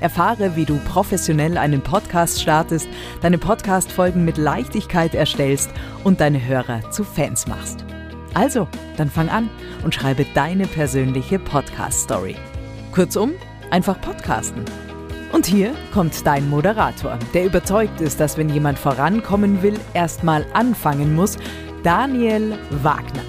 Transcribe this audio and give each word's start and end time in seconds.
Erfahre, 0.00 0.56
wie 0.56 0.64
du 0.64 0.78
professionell 0.78 1.58
einen 1.58 1.80
Podcast 1.80 2.40
startest, 2.40 2.88
deine 3.20 3.38
Podcast-Folgen 3.38 4.24
mit 4.24 4.36
Leichtigkeit 4.38 5.14
erstellst 5.14 5.70
und 6.04 6.20
deine 6.20 6.44
Hörer 6.44 6.90
zu 6.90 7.04
Fans 7.04 7.46
machst. 7.46 7.84
Also, 8.34 8.68
dann 8.96 9.10
fang 9.10 9.28
an 9.28 9.50
und 9.84 9.94
schreibe 9.94 10.24
deine 10.34 10.66
persönliche 10.66 11.38
Podcast-Story. 11.38 12.36
Kurzum, 12.92 13.32
einfach 13.70 14.00
podcasten. 14.00 14.64
Und 15.32 15.46
hier 15.46 15.74
kommt 15.92 16.26
dein 16.26 16.48
Moderator, 16.48 17.18
der 17.34 17.44
überzeugt 17.44 18.00
ist, 18.00 18.18
dass 18.18 18.38
wenn 18.38 18.48
jemand 18.48 18.78
vorankommen 18.78 19.62
will, 19.62 19.78
erstmal 19.92 20.46
anfangen 20.54 21.14
muss, 21.14 21.36
Daniel 21.82 22.58
Wagner. 22.82 23.27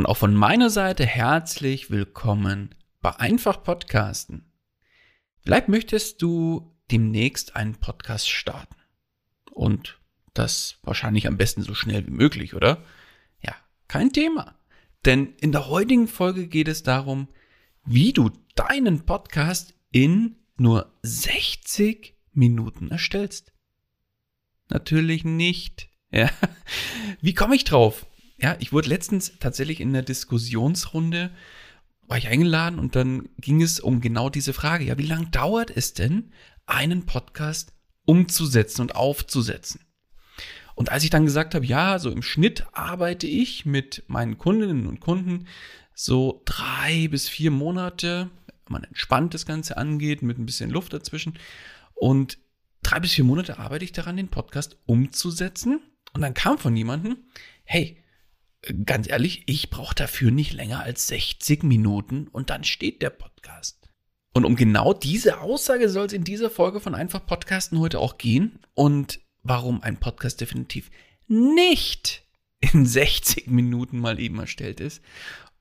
Und 0.00 0.06
auch 0.06 0.16
von 0.16 0.34
meiner 0.34 0.70
Seite 0.70 1.04
herzlich 1.04 1.90
willkommen 1.90 2.74
bei 3.02 3.14
Einfach 3.16 3.62
Podcasten. 3.62 4.50
Vielleicht 5.42 5.68
möchtest 5.68 6.22
du 6.22 6.74
demnächst 6.90 7.54
einen 7.54 7.74
Podcast 7.74 8.30
starten. 8.30 8.76
Und 9.50 10.00
das 10.32 10.78
wahrscheinlich 10.84 11.26
am 11.26 11.36
besten 11.36 11.60
so 11.60 11.74
schnell 11.74 12.06
wie 12.06 12.12
möglich, 12.12 12.54
oder? 12.54 12.82
Ja, 13.42 13.54
kein 13.88 14.10
Thema. 14.10 14.58
Denn 15.04 15.34
in 15.34 15.52
der 15.52 15.68
heutigen 15.68 16.08
Folge 16.08 16.46
geht 16.46 16.68
es 16.68 16.82
darum, 16.82 17.28
wie 17.84 18.14
du 18.14 18.30
deinen 18.54 19.04
Podcast 19.04 19.74
in 19.90 20.36
nur 20.56 20.94
60 21.02 22.16
Minuten 22.32 22.88
erstellst. 22.88 23.52
Natürlich 24.70 25.24
nicht. 25.24 25.90
Ja. 26.10 26.30
Wie 27.20 27.34
komme 27.34 27.54
ich 27.54 27.64
drauf? 27.64 28.06
Ja, 28.40 28.56
ich 28.58 28.72
wurde 28.72 28.88
letztens 28.88 29.38
tatsächlich 29.38 29.80
in 29.80 29.90
einer 29.90 30.02
Diskussionsrunde, 30.02 31.30
war 32.06 32.18
ich 32.18 32.28
eingeladen 32.28 32.78
und 32.78 32.96
dann 32.96 33.28
ging 33.38 33.62
es 33.62 33.78
um 33.80 34.00
genau 34.00 34.30
diese 34.30 34.52
Frage. 34.52 34.84
Ja, 34.84 34.98
wie 34.98 35.06
lange 35.06 35.26
dauert 35.26 35.70
es 35.70 35.92
denn, 35.92 36.32
einen 36.66 37.06
Podcast 37.06 37.72
umzusetzen 38.04 38.80
und 38.82 38.96
aufzusetzen? 38.96 39.80
Und 40.74 40.90
als 40.90 41.04
ich 41.04 41.10
dann 41.10 41.26
gesagt 41.26 41.54
habe, 41.54 41.66
ja, 41.66 41.98
so 41.98 42.10
im 42.10 42.22
Schnitt 42.22 42.66
arbeite 42.72 43.26
ich 43.26 43.66
mit 43.66 44.04
meinen 44.06 44.38
Kundinnen 44.38 44.86
und 44.86 45.00
Kunden 45.00 45.46
so 45.94 46.40
drei 46.46 47.08
bis 47.08 47.28
vier 47.28 47.50
Monate, 47.50 48.30
man 48.68 48.84
entspannt 48.84 49.34
das 49.34 49.44
Ganze 49.44 49.76
angeht, 49.76 50.22
mit 50.22 50.38
ein 50.38 50.46
bisschen 50.46 50.70
Luft 50.70 50.94
dazwischen. 50.94 51.38
Und 51.94 52.38
drei 52.82 53.00
bis 53.00 53.12
vier 53.12 53.24
Monate 53.24 53.58
arbeite 53.58 53.84
ich 53.84 53.92
daran, 53.92 54.16
den 54.16 54.28
Podcast 54.28 54.78
umzusetzen. 54.86 55.80
Und 56.14 56.22
dann 56.22 56.32
kam 56.32 56.56
von 56.56 56.74
jemandem, 56.74 57.18
hey, 57.64 57.99
ganz 58.84 59.08
ehrlich, 59.08 59.44
ich 59.46 59.70
brauche 59.70 59.94
dafür 59.94 60.30
nicht 60.30 60.52
länger 60.52 60.82
als 60.82 61.06
60 61.08 61.62
Minuten 61.62 62.28
und 62.28 62.50
dann 62.50 62.64
steht 62.64 63.02
der 63.02 63.10
Podcast. 63.10 63.88
Und 64.32 64.44
um 64.44 64.54
genau 64.54 64.92
diese 64.92 65.40
Aussage 65.40 65.88
soll 65.88 66.06
es 66.06 66.12
in 66.12 66.24
dieser 66.24 66.50
Folge 66.50 66.80
von 66.80 66.94
Einfach 66.94 67.24
Podcasten 67.26 67.80
heute 67.80 67.98
auch 67.98 68.18
gehen 68.18 68.60
und 68.74 69.20
warum 69.42 69.82
ein 69.82 69.98
Podcast 69.98 70.40
definitiv 70.40 70.90
nicht 71.26 72.24
in 72.60 72.86
60 72.86 73.48
Minuten 73.48 73.98
mal 73.98 74.20
eben 74.20 74.38
erstellt 74.38 74.80
ist 74.80 75.02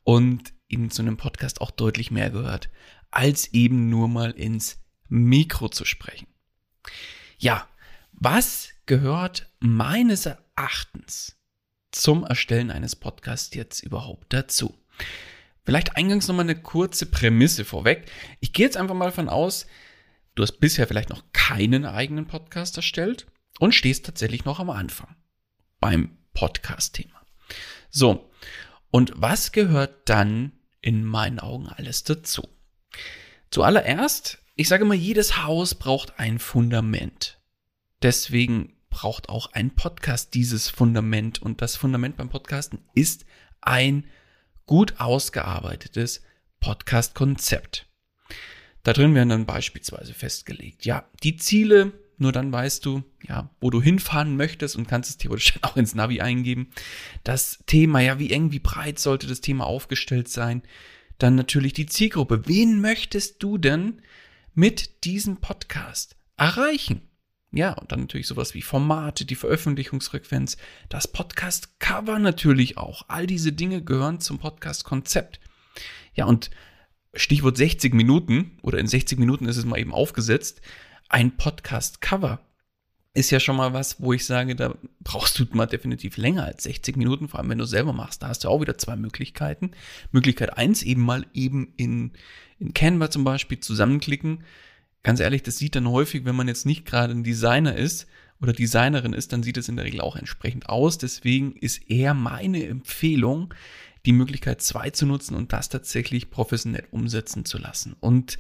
und 0.03 0.53
eben 0.67 0.91
zu 0.91 1.01
einem 1.01 1.17
Podcast 1.17 1.61
auch 1.61 1.71
deutlich 1.71 2.11
mehr 2.11 2.29
gehört, 2.29 2.69
als 3.09 3.53
eben 3.53 3.89
nur 3.89 4.07
mal 4.07 4.31
ins 4.31 4.83
Mikro 5.07 5.69
zu 5.69 5.85
sprechen. 5.85 6.27
Ja, 7.39 7.67
was 8.11 8.69
gehört 8.85 9.51
meines 9.59 10.25
Erachtens 10.25 11.38
zum 11.91 12.23
Erstellen 12.23 12.72
eines 12.72 12.95
Podcasts 12.95 13.53
jetzt 13.55 13.81
überhaupt 13.81 14.33
dazu? 14.33 14.75
Vielleicht 15.66 15.95
eingangs 15.95 16.27
nochmal 16.27 16.45
eine 16.45 16.59
kurze 16.59 17.05
Prämisse 17.05 17.66
vorweg. 17.66 18.09
Ich 18.39 18.53
gehe 18.53 18.66
jetzt 18.66 18.77
einfach 18.77 18.95
mal 18.95 19.11
von 19.11 19.29
aus, 19.29 19.67
du 20.35 20.44
hast 20.44 20.59
bisher 20.59 20.88
vielleicht 20.88 21.09
noch 21.09 21.23
keinen 21.33 21.85
eigenen 21.85 22.25
Podcast 22.25 22.78
erstellt 22.78 23.28
und 23.59 23.75
stehst 23.75 24.05
tatsächlich 24.05 24.45
noch 24.45 24.59
am 24.59 24.69
Anfang 24.69 25.16
beim 25.79 26.17
Podcast-Thema. 26.33 27.22
So, 27.89 28.31
und 28.91 29.13
was 29.16 29.51
gehört 29.51 30.09
dann 30.09 30.53
in 30.81 31.03
meinen 31.03 31.39
Augen 31.39 31.67
alles 31.67 32.03
dazu? 32.03 32.47
Zuallererst, 33.51 34.39
ich 34.55 34.67
sage 34.67 34.85
mal, 34.85 34.95
jedes 34.95 35.44
Haus 35.44 35.75
braucht 35.75 36.19
ein 36.19 36.39
Fundament. 36.39 37.39
Deswegen 38.01 38.73
braucht 38.89 39.29
auch 39.29 39.53
ein 39.53 39.72
Podcast 39.72 40.33
dieses 40.33 40.69
Fundament. 40.69 41.41
Und 41.41 41.61
das 41.61 41.75
Fundament 41.75 42.17
beim 42.17 42.29
Podcasten 42.29 42.79
ist 42.94 43.25
ein 43.61 44.05
gut 44.66 45.00
ausgearbeitetes 45.00 46.22
Podcast-Konzept. 46.59 47.88
Da 48.83 48.94
drin 48.94 49.16
werden 49.16 49.29
dann 49.29 49.45
beispielsweise 49.45 50.13
festgelegt, 50.13 50.85
ja, 50.85 51.09
die 51.23 51.38
Ziele, 51.38 51.94
nur 52.17 52.31
dann 52.31 52.51
weißt 52.51 52.85
du, 52.85 53.03
ja, 53.28 53.49
wo 53.59 53.69
du 53.69 53.81
hinfahren 53.81 54.35
möchtest 54.35 54.75
und 54.75 54.88
kannst 54.88 55.09
es 55.09 55.17
theoretisch 55.17 55.53
auch 55.61 55.78
ins 55.78 55.95
Navi 55.95 56.22
eingeben. 56.22 56.69
Das 57.23 57.59
Thema, 57.66 57.99
ja, 57.99 58.19
wie 58.19 58.31
eng, 58.31 58.51
wie 58.51 58.59
breit 58.59 58.99
sollte 58.99 59.28
das 59.28 59.41
Thema 59.41 59.66
aufgestellt 59.66 60.29
sein? 60.29 60.63
Dann 61.17 61.35
natürlich 61.35 61.73
die 61.73 61.85
Zielgruppe. 61.85 62.47
Wen 62.47 62.79
möchtest 62.79 63.44
du 63.44 63.57
denn 63.57 64.01
mit 64.53 65.03
diesem 65.03 65.38
Podcast 65.38 66.16
erreichen? 66.38 67.09
Ja, 67.51 67.73
und 67.73 67.91
dann 67.91 68.01
natürlich 68.01 68.27
sowas 68.27 68.53
wie 68.53 68.61
Formate, 68.61 69.25
die 69.25 69.35
Veröffentlichungsfrequenz, 69.35 70.57
das 70.87 71.07
Podcast-Cover 71.07 72.19
natürlich 72.19 72.78
auch. 72.78 73.05
All 73.07 73.25
diese 73.25 73.51
Dinge 73.51 73.84
gehören 73.84 74.19
zum 74.19 74.37
Podcast-Konzept. 74.37 75.40
Ja, 76.13 76.25
und 76.25 76.51
Stichwort 77.16 77.57
60 77.57 77.93
Minuten 77.96 78.59
oder 78.61 78.78
in 78.78 78.87
60 78.87 79.17
Minuten 79.17 79.47
ist 79.47 79.57
es 79.57 79.66
mal 79.66 79.79
eben 79.79 79.93
aufgesetzt. 79.93 80.61
Ein 81.09 81.37
Podcast-Cover 81.37 82.40
ist 83.13 83.31
ja 83.31 83.40
schon 83.40 83.55
mal 83.55 83.73
was, 83.73 83.99
wo 83.99 84.13
ich 84.13 84.28
sage, 84.28 84.55
da 84.55 84.75
brauchst 84.99 85.40
du 85.40 85.45
mal 85.52 85.66
definitiv 85.66 86.17
länger 86.17 86.45
als 86.45 86.63
60 86.63 86.97
Minuten, 86.97 87.28
vor 87.28 87.40
allem 87.40 87.49
wenn 87.49 87.57
du 87.57 87.66
selber 87.66 87.93
machst. 87.93 88.22
Da 88.22 88.28
hast 88.28 88.43
du 88.43 88.49
auch 88.49 88.61
wieder 88.61 88.78
zwei 88.78 88.95
Möglichkeiten. 88.95 89.72
Möglichkeit 90.11 90.55
eins 90.55 90.84
eben 90.84 91.02
mal 91.02 91.25
eben 91.34 91.73
in, 91.78 92.11
in 92.59 92.75
Canva 92.75 93.09
zum 93.09 93.23
Beispiel 93.23 93.59
zusammenklicken 93.59 94.43
ganz 95.03 95.19
ehrlich, 95.19 95.43
das 95.43 95.57
sieht 95.57 95.75
dann 95.75 95.90
häufig, 95.90 96.25
wenn 96.25 96.35
man 96.35 96.47
jetzt 96.47 96.66
nicht 96.66 96.85
gerade 96.85 97.13
ein 97.13 97.23
Designer 97.23 97.75
ist 97.75 98.07
oder 98.41 98.53
Designerin 98.53 99.13
ist, 99.13 99.34
dann 99.34 99.43
sieht 99.43 99.57
es 99.57 99.69
in 99.69 99.75
der 99.75 99.85
Regel 99.85 100.01
auch 100.01 100.16
entsprechend 100.16 100.69
aus. 100.69 100.97
Deswegen 100.97 101.53
ist 101.53 101.90
eher 101.90 102.13
meine 102.13 102.66
Empfehlung, 102.66 103.53
die 104.05 104.13
Möglichkeit 104.13 104.61
2 104.61 104.91
zu 104.91 105.05
nutzen 105.05 105.35
und 105.35 105.53
das 105.53 105.69
tatsächlich 105.69 106.29
professionell 106.29 106.87
umsetzen 106.91 107.46
zu 107.46 107.57
lassen. 107.57 107.96
Und 107.99 108.37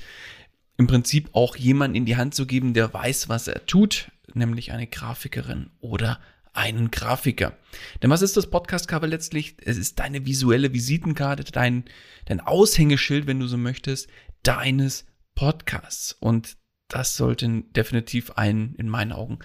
im 0.77 0.87
Prinzip 0.87 1.29
auch 1.33 1.57
jemanden 1.57 1.95
in 1.95 2.05
die 2.05 2.15
Hand 2.15 2.33
zu 2.33 2.45
geben, 2.45 2.73
der 2.73 2.93
weiß, 2.93 3.27
was 3.27 3.49
er 3.49 3.65
tut, 3.65 4.11
nämlich 4.33 4.71
eine 4.71 4.87
Grafikerin 4.87 5.71
oder 5.81 6.19
einen 6.53 6.89
Grafiker. 6.91 7.57
Denn 8.01 8.09
was 8.09 8.21
ist 8.21 8.37
das 8.37 8.49
Podcast-Cover 8.49 9.07
letztlich? 9.07 9.57
Es 9.63 9.77
ist 9.77 9.99
deine 9.99 10.25
visuelle 10.25 10.73
Visitenkarte, 10.73 11.43
dein, 11.43 11.85
dein 12.25 12.39
Aushängeschild, 12.39 13.27
wenn 13.27 13.39
du 13.39 13.47
so 13.47 13.57
möchtest, 13.57 14.07
deines 14.43 15.05
Podcasts. 15.39 16.11
Und 16.19 16.57
das 16.89 17.15
sollte 17.15 17.63
definitiv 17.73 18.31
einen, 18.31 18.75
in 18.75 18.89
meinen 18.89 19.13
Augen, 19.13 19.39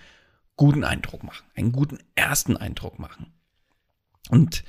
guten 0.57 0.83
Eindruck 0.83 1.23
machen, 1.23 1.47
einen 1.55 1.71
guten 1.71 1.99
ersten 2.17 2.57
Eindruck 2.57 2.99
machen. 2.99 3.33
Und 4.29 4.65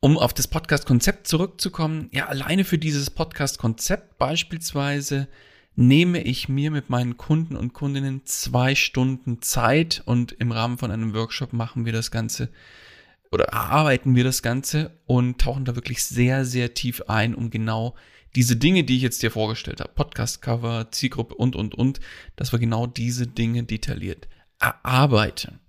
um 0.00 0.18
auf 0.18 0.34
das 0.34 0.46
Podcast-Konzept 0.46 1.26
zurückzukommen, 1.26 2.10
ja, 2.12 2.26
alleine 2.26 2.64
für 2.64 2.76
dieses 2.76 3.08
Podcast-Konzept 3.08 4.18
beispielsweise 4.18 5.26
nehme 5.74 6.20
ich 6.22 6.50
mir 6.50 6.70
mit 6.70 6.90
meinen 6.90 7.16
Kunden 7.16 7.56
und 7.56 7.72
Kundinnen 7.72 8.26
zwei 8.26 8.74
Stunden 8.74 9.40
Zeit 9.40 10.02
und 10.04 10.32
im 10.32 10.52
Rahmen 10.52 10.76
von 10.76 10.90
einem 10.90 11.14
Workshop 11.14 11.54
machen 11.54 11.86
wir 11.86 11.94
das 11.94 12.10
Ganze 12.10 12.50
oder 13.32 13.46
erarbeiten 13.46 14.14
wir 14.14 14.24
das 14.24 14.42
Ganze 14.42 15.00
und 15.06 15.40
tauchen 15.40 15.64
da 15.64 15.74
wirklich 15.74 16.04
sehr, 16.04 16.44
sehr 16.44 16.74
tief 16.74 17.04
ein, 17.08 17.34
um 17.34 17.48
genau 17.48 17.96
diese 18.34 18.56
Dinge, 18.56 18.84
die 18.84 18.96
ich 18.96 19.02
jetzt 19.02 19.22
dir 19.22 19.30
vorgestellt 19.30 19.80
habe, 19.80 19.92
Podcast-Cover, 19.94 20.90
Zielgruppe 20.90 21.34
und, 21.34 21.56
und, 21.56 21.74
und, 21.74 22.00
dass 22.36 22.52
wir 22.52 22.58
genau 22.58 22.86
diese 22.86 23.26
Dinge 23.26 23.64
detailliert 23.64 24.28
erarbeiten. 24.58 25.60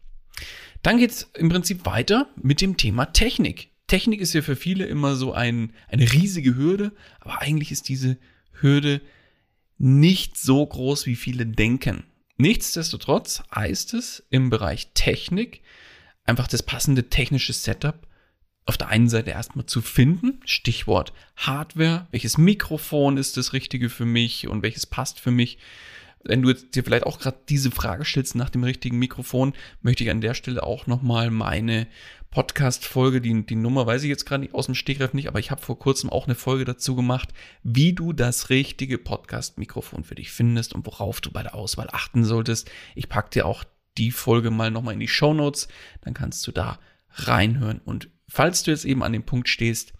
Dann 0.82 0.98
geht 0.98 1.12
es 1.12 1.30
im 1.36 1.50
Prinzip 1.50 1.86
weiter 1.86 2.30
mit 2.42 2.62
dem 2.62 2.78
Thema 2.78 3.06
Technik. 3.08 3.70
Technik 3.88 4.22
ist 4.22 4.34
ja 4.34 4.42
für 4.42 4.56
viele 4.56 4.86
immer 4.86 5.16
so 5.16 5.34
ein, 5.34 5.74
eine 5.88 6.12
riesige 6.12 6.56
Hürde, 6.56 6.92
aber 7.20 7.42
eigentlich 7.42 7.72
ist 7.72 7.90
diese 7.90 8.18
Hürde 8.52 9.02
nicht 9.78 10.38
so 10.38 10.66
groß, 10.66 11.06
wie 11.06 11.16
viele 11.16 11.46
denken. 11.46 12.04
Nichtsdestotrotz 12.38 13.44
heißt 13.54 13.94
es 13.94 14.26
im 14.30 14.50
Bereich 14.50 14.92
Technik 14.94 15.62
einfach 16.24 16.48
das 16.48 16.64
passende 16.64 17.10
technische 17.10 17.54
Setup 17.54 18.08
auf 18.66 18.78
der 18.78 18.90
einen 18.90 19.10
Seite 19.10 19.32
erstmal 19.32 19.66
zu 19.66 19.82
finden, 19.82 20.40
Stichwort 20.46 21.14
Hardware, 21.36 22.08
welches 22.12 22.38
Mikrofon 22.38 23.18
ist 23.18 23.38
das 23.38 23.54
richtige 23.54 23.90
für 23.90 24.06
mich 24.06 24.48
und 24.48 24.64
welches 24.64 24.86
passt 24.86 25.20
für 25.20 25.32
mich 25.32 25.60
wenn 26.26 26.42
du 26.42 26.50
jetzt 26.50 26.76
dir 26.76 26.84
vielleicht 26.84 27.06
auch 27.06 27.20
gerade 27.20 27.38
diese 27.50 27.72
Frage 27.72 28.04
stellst 28.04 28.36
nach 28.36 28.50
dem 28.50 28.64
richtigen 28.64 28.98
Mikrofon, 28.98 29.54
möchte 29.82 30.04
ich 30.04 30.10
an 30.10 30.22
der 30.22 30.34
Stelle 30.34 30.64
auch 30.64 30.88
nochmal 30.88 31.30
meine 31.30 31.88
Podcast-Folge, 32.32 33.22
die, 33.22 33.46
die 33.46 33.56
Nummer 33.56 33.86
weiß 33.86 34.04
ich 34.04 34.10
jetzt 34.10 34.26
gerade 34.26 34.50
aus 34.52 34.66
dem 34.66 34.76
Stegreif 34.76 35.14
nicht, 35.14 35.28
aber 35.28 35.40
ich 35.40 35.52
habe 35.52 35.62
vor 35.62 35.80
kurzem 35.80 36.10
auch 36.10 36.26
eine 36.26 36.36
Folge 36.36 36.66
dazu 36.66 36.96
gemacht, 36.96 37.30
wie 37.64 37.94
du 37.94 38.12
das 38.12 38.50
richtige 38.50 38.98
Podcast-Mikrofon 38.98 40.04
für 40.04 40.16
dich 40.16 40.32
findest 40.32 40.74
und 40.74 40.86
worauf 40.86 41.22
du 41.22 41.32
bei 41.32 41.44
der 41.44 41.56
Auswahl 41.56 41.88
achten 41.92 42.26
solltest. 42.26 42.70
Ich 42.96 43.08
packe 43.08 43.30
dir 43.30 43.46
auch 43.46 43.64
die 43.98 44.12
Folge 44.12 44.52
mal 44.52 44.72
nochmal 44.72 44.96
in 44.96 45.00
die 45.00 45.08
Show 45.08 45.34
Notes, 45.34 45.70
dann 46.02 46.14
kannst 46.14 46.46
du 46.48 46.52
da 46.52 46.80
reinhören 47.12 47.80
und 47.86 48.10
falls 48.27 48.63
du 48.63 48.72
jetzt 48.72 48.86
eben 48.86 49.04
an 49.04 49.13
dem 49.13 49.24
Punkt 49.24 49.50
stehst, 49.50 49.94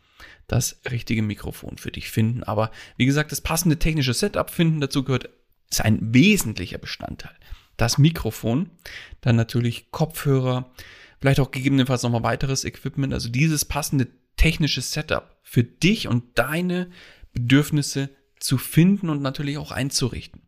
das 0.48 0.82
richtige 0.90 1.22
Mikrofon 1.22 1.78
für 1.78 1.92
dich 1.92 2.10
finden. 2.10 2.44
Aber 2.44 2.72
wie 2.98 3.06
gesagt, 3.06 3.32
das 3.32 3.42
passende 3.42 3.80
technische 3.80 4.14
Setup 4.14 4.50
finden, 4.50 4.82
dazu 4.82 5.04
gehört 5.04 5.30
ist 5.70 5.82
ein 5.82 6.14
wesentlicher 6.14 6.78
Bestandteil. 6.78 7.36
Das 7.78 7.98
Mikrofon, 7.98 8.70
dann 9.22 9.36
natürlich 9.36 9.92
Kopfhörer, 9.92 10.72
vielleicht 11.20 11.40
auch 11.40 11.52
gegebenenfalls 11.52 12.04
nochmal 12.04 12.24
weiteres 12.24 12.64
Equipment, 12.64 13.14
also 13.14 13.30
dieses 13.30 13.66
passende 13.66 14.08
technische 14.38 14.82
Setup 14.82 15.38
für 15.44 15.64
dich 15.64 16.08
und 16.08 16.38
deine 16.38 16.92
Bedürfnisse 17.34 18.10
zu 18.40 18.58
finden 18.58 19.10
und 19.10 19.22
natürlich 19.22 19.58
auch 19.58 19.72
einzurichten. 19.72 20.42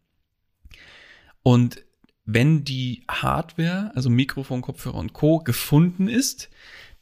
Und 1.44 1.84
wenn 2.26 2.64
die 2.64 3.04
Hardware, 3.10 3.92
also 3.96 4.10
Mikrofon, 4.10 4.62
Kopfhörer 4.62 4.98
und 4.98 5.14
Co. 5.14 5.40
gefunden 5.40 6.10
ist, 6.10 6.50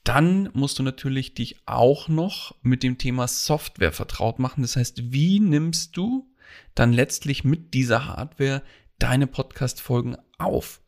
dann 0.05 0.49
musst 0.53 0.79
du 0.79 0.83
natürlich 0.83 1.33
dich 1.33 1.57
auch 1.65 2.07
noch 2.07 2.55
mit 2.61 2.83
dem 2.83 2.97
Thema 2.97 3.27
Software 3.27 3.91
vertraut 3.91 4.39
machen. 4.39 4.61
Das 4.61 4.77
heißt, 4.77 5.11
wie 5.11 5.39
nimmst 5.39 5.97
du 5.97 6.31
dann 6.73 6.93
letztlich 6.93 7.43
mit 7.43 7.73
dieser 7.73 8.05
Hardware 8.05 8.61
deine 8.99 9.27
Podcast-Folgen 9.27 10.17
auf. 10.37 10.81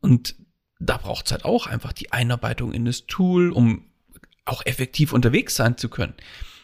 Und 0.00 0.36
da 0.78 0.96
braucht 0.96 1.26
es 1.26 1.32
halt 1.32 1.44
auch 1.44 1.66
einfach 1.66 1.92
die 1.92 2.12
Einarbeitung 2.12 2.72
in 2.72 2.84
das 2.84 3.06
Tool, 3.06 3.50
um 3.50 3.86
auch 4.44 4.64
effektiv 4.64 5.12
unterwegs 5.12 5.56
sein 5.56 5.76
zu 5.76 5.88
können. 5.88 6.14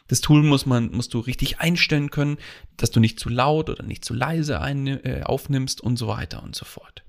Das 0.06 0.20
Tool 0.20 0.42
muss 0.42 0.66
man, 0.66 0.90
musst 0.90 1.14
du 1.14 1.18
richtig 1.18 1.60
einstellen 1.60 2.10
können, 2.10 2.38
dass 2.76 2.90
du 2.90 3.00
nicht 3.00 3.18
zu 3.18 3.28
laut 3.28 3.70
oder 3.70 3.82
nicht 3.82 4.04
zu 4.04 4.14
leise 4.14 4.60
ein, 4.60 4.86
äh, 4.86 5.22
aufnimmst 5.24 5.80
und 5.80 5.96
so 5.96 6.06
weiter 6.08 6.42
und 6.42 6.54
so 6.54 6.64
fort. 6.64 7.04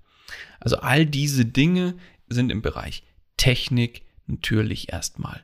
Also 0.60 0.78
all 0.78 1.06
diese 1.06 1.46
Dinge 1.46 1.98
sind 2.28 2.52
im 2.52 2.62
Bereich 2.62 3.04
Technik 3.38 4.05
natürlich 4.28 4.92
erstmal 4.92 5.42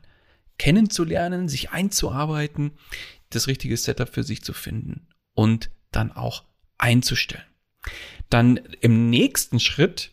kennenzulernen, 0.58 1.48
sich 1.48 1.70
einzuarbeiten, 1.70 2.72
das 3.30 3.46
richtige 3.46 3.76
Setup 3.76 4.08
für 4.08 4.22
sich 4.22 4.42
zu 4.42 4.52
finden 4.52 5.08
und 5.34 5.70
dann 5.90 6.12
auch 6.12 6.44
einzustellen. 6.78 7.44
Dann 8.30 8.58
im 8.80 9.10
nächsten 9.10 9.60
Schritt 9.60 10.12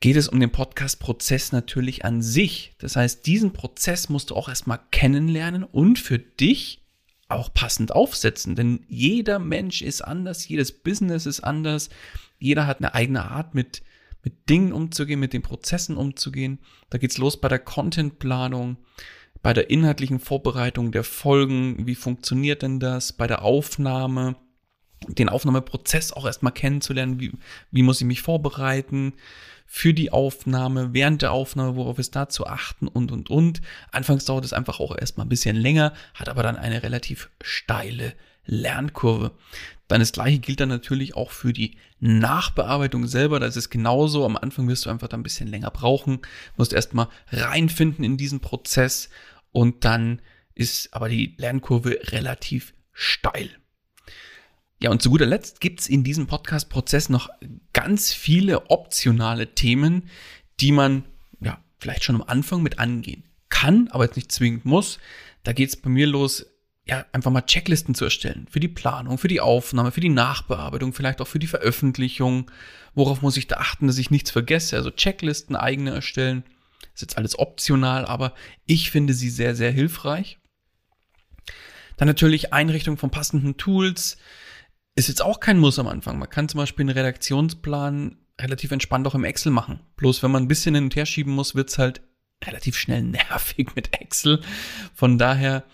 geht 0.00 0.16
es 0.16 0.28
um 0.28 0.40
den 0.40 0.50
Podcast-Prozess 0.50 1.52
natürlich 1.52 2.04
an 2.04 2.22
sich. 2.22 2.74
Das 2.78 2.96
heißt, 2.96 3.26
diesen 3.26 3.52
Prozess 3.52 4.08
musst 4.08 4.30
du 4.30 4.36
auch 4.36 4.48
erstmal 4.48 4.80
kennenlernen 4.90 5.64
und 5.64 5.98
für 5.98 6.18
dich 6.18 6.82
auch 7.28 7.52
passend 7.54 7.92
aufsetzen. 7.92 8.54
Denn 8.54 8.84
jeder 8.88 9.38
Mensch 9.38 9.82
ist 9.82 10.02
anders, 10.02 10.46
jedes 10.48 10.72
Business 10.72 11.26
ist 11.26 11.40
anders, 11.40 11.88
jeder 12.38 12.66
hat 12.66 12.78
eine 12.78 12.94
eigene 12.94 13.30
Art 13.30 13.54
mit, 13.54 13.82
mit 14.24 14.48
Dingen 14.48 14.72
umzugehen, 14.72 15.20
mit 15.20 15.32
den 15.32 15.42
Prozessen 15.42 15.96
umzugehen. 15.96 16.58
Da 16.90 16.98
geht's 16.98 17.18
los 17.18 17.40
bei 17.40 17.48
der 17.48 17.58
Contentplanung, 17.58 18.78
bei 19.42 19.52
der 19.52 19.70
inhaltlichen 19.70 20.18
Vorbereitung 20.18 20.90
der 20.90 21.04
Folgen. 21.04 21.86
Wie 21.86 21.94
funktioniert 21.94 22.62
denn 22.62 22.80
das? 22.80 23.12
Bei 23.12 23.26
der 23.26 23.42
Aufnahme, 23.42 24.36
den 25.06 25.28
Aufnahmeprozess 25.28 26.12
auch 26.12 26.24
erstmal 26.24 26.52
kennenzulernen, 26.52 27.20
wie, 27.20 27.32
wie 27.70 27.82
muss 27.82 28.00
ich 28.00 28.06
mich 28.06 28.22
vorbereiten 28.22 29.12
für 29.66 29.94
die 29.94 30.12
Aufnahme, 30.12 30.92
während 30.92 31.22
der 31.22 31.32
Aufnahme, 31.32 31.76
worauf 31.76 31.98
ist 31.98 32.16
da 32.16 32.28
zu 32.28 32.46
achten 32.46 32.86
und, 32.88 33.12
und, 33.12 33.30
und. 33.30 33.60
Anfangs 33.92 34.24
dauert 34.24 34.44
es 34.44 34.52
einfach 34.52 34.80
auch 34.80 34.96
erstmal 34.96 35.26
ein 35.26 35.30
bisschen 35.30 35.56
länger, 35.56 35.92
hat 36.14 36.28
aber 36.28 36.42
dann 36.42 36.56
eine 36.56 36.82
relativ 36.82 37.30
steile 37.42 38.14
Lernkurve. 38.46 39.32
Dann 39.88 40.00
das 40.00 40.12
gleiche 40.12 40.38
gilt 40.38 40.60
dann 40.60 40.70
natürlich 40.70 41.14
auch 41.14 41.30
für 41.30 41.52
die 41.52 41.76
Nachbearbeitung 42.00 43.06
selber. 43.06 43.38
Das 43.40 43.56
ist 43.56 43.70
genauso. 43.70 44.24
Am 44.24 44.36
Anfang 44.36 44.68
wirst 44.68 44.86
du 44.86 44.90
einfach 44.90 45.08
da 45.08 45.16
ein 45.16 45.22
bisschen 45.22 45.48
länger 45.48 45.70
brauchen, 45.70 46.20
musst 46.56 46.72
erstmal 46.72 47.08
reinfinden 47.28 48.04
in 48.04 48.16
diesen 48.16 48.40
Prozess 48.40 49.10
und 49.52 49.84
dann 49.84 50.22
ist 50.54 50.94
aber 50.94 51.08
die 51.08 51.34
Lernkurve 51.38 51.98
relativ 52.04 52.74
steil. 52.92 53.50
Ja, 54.82 54.90
und 54.90 55.02
zu 55.02 55.10
guter 55.10 55.26
Letzt 55.26 55.60
gibt's 55.60 55.88
in 55.88 56.04
diesem 56.04 56.26
Podcast-Prozess 56.26 57.08
noch 57.08 57.28
ganz 57.72 58.12
viele 58.12 58.70
optionale 58.70 59.54
Themen, 59.54 60.08
die 60.60 60.72
man 60.72 61.04
ja 61.40 61.62
vielleicht 61.78 62.04
schon 62.04 62.16
am 62.16 62.24
Anfang 62.26 62.62
mit 62.62 62.78
angehen 62.78 63.24
kann, 63.48 63.88
aber 63.88 64.04
jetzt 64.04 64.16
nicht 64.16 64.32
zwingend 64.32 64.64
muss. 64.64 64.98
Da 65.42 65.52
geht's 65.52 65.76
bei 65.76 65.88
mir 65.88 66.06
los, 66.06 66.53
ja, 66.86 67.06
einfach 67.12 67.30
mal 67.30 67.40
Checklisten 67.42 67.94
zu 67.94 68.04
erstellen. 68.04 68.46
Für 68.50 68.60
die 68.60 68.68
Planung, 68.68 69.16
für 69.16 69.28
die 69.28 69.40
Aufnahme, 69.40 69.90
für 69.90 70.00
die 70.00 70.10
Nachbearbeitung, 70.10 70.92
vielleicht 70.92 71.20
auch 71.20 71.26
für 71.26 71.38
die 71.38 71.46
Veröffentlichung. 71.46 72.50
Worauf 72.94 73.22
muss 73.22 73.38
ich 73.38 73.46
da 73.46 73.56
achten, 73.56 73.86
dass 73.86 73.98
ich 73.98 74.10
nichts 74.10 74.30
vergesse? 74.30 74.76
Also 74.76 74.90
Checklisten 74.90 75.56
eigene 75.56 75.92
erstellen. 75.92 76.44
ist 76.94 77.00
jetzt 77.00 77.16
alles 77.16 77.38
optional, 77.38 78.04
aber 78.04 78.34
ich 78.66 78.90
finde 78.90 79.14
sie 79.14 79.30
sehr, 79.30 79.54
sehr 79.54 79.70
hilfreich. 79.70 80.38
Dann 81.96 82.08
natürlich 82.08 82.52
Einrichtung 82.52 82.98
von 82.98 83.10
passenden 83.10 83.56
Tools, 83.56 84.18
ist 84.96 85.08
jetzt 85.08 85.22
auch 85.22 85.40
kein 85.40 85.58
Muss 85.58 85.78
am 85.78 85.88
Anfang. 85.88 86.18
Man 86.18 86.30
kann 86.30 86.48
zum 86.48 86.58
Beispiel 86.58 86.84
einen 86.84 86.96
Redaktionsplan 86.96 88.18
relativ 88.40 88.72
entspannt 88.72 89.06
auch 89.06 89.14
im 89.14 89.24
Excel 89.24 89.52
machen. 89.52 89.80
Bloß 89.96 90.22
wenn 90.22 90.30
man 90.30 90.44
ein 90.44 90.48
bisschen 90.48 90.74
hin 90.74 90.84
und 90.84 90.96
her 90.96 91.06
schieben 91.06 91.32
muss, 91.32 91.54
wird's 91.54 91.78
halt 91.78 92.02
relativ 92.44 92.76
schnell 92.76 93.02
nervig 93.02 93.74
mit 93.74 93.98
Excel. 94.00 94.40
Von 94.94 95.18
daher 95.18 95.64